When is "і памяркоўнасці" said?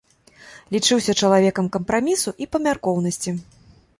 2.45-3.37